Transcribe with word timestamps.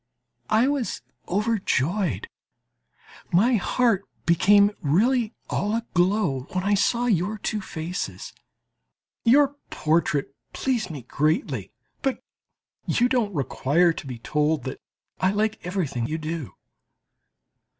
I 0.49 0.67
was 0.67 1.03
overjoyed, 1.27 2.27
my 3.31 3.53
heart 3.57 4.03
became 4.25 4.71
really 4.81 5.35
all 5.47 5.75
aglow 5.75 6.47
when 6.53 6.63
I 6.63 6.73
saw 6.73 7.05
your 7.05 7.37
two 7.37 7.61
faces. 7.61 8.33
Your 9.23 9.57
portrait, 9.69 10.25
as 10.25 10.31
you 10.31 10.33
must 10.33 10.55
know, 10.55 10.59
pleased 10.59 10.89
me 10.89 11.01
greatly. 11.03 11.71
But 12.01 12.23
you 12.87 13.07
don't 13.09 13.35
require 13.35 13.93
to 13.93 14.07
be 14.07 14.17
told 14.17 14.63
that 14.63 14.81
I 15.19 15.29
like 15.33 15.63
everything 15.63 16.07
you 16.07 16.17
do. 16.17 16.55